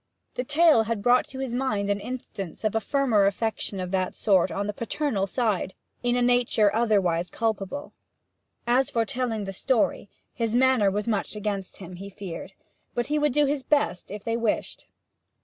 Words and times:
The 0.33 0.43
tale 0.43 0.85
had 0.85 1.03
brought 1.03 1.27
to 1.27 1.37
his 1.37 1.53
mind 1.53 1.87
an 1.87 1.99
instance 1.99 2.63
of 2.63 2.73
a 2.73 2.79
firmer 2.79 3.27
affection 3.27 3.79
of 3.79 3.91
that 3.91 4.15
sort 4.15 4.49
on 4.49 4.65
the 4.65 4.73
paternal 4.73 5.27
side, 5.27 5.75
in 6.01 6.15
a 6.15 6.23
nature 6.23 6.73
otherwise 6.73 7.29
culpable. 7.29 7.93
As 8.65 8.89
for 8.89 9.05
telling 9.05 9.43
the 9.45 9.53
story, 9.53 10.09
his 10.33 10.55
manner 10.55 10.89
was 10.89 11.07
much 11.07 11.35
against 11.35 11.77
him, 11.77 11.97
he 11.97 12.09
feared; 12.09 12.53
but 12.95 13.05
he 13.13 13.19
would 13.19 13.31
do 13.31 13.45
his 13.45 13.61
best, 13.61 14.09
if 14.09 14.23
they 14.23 14.35
wished. 14.37 14.87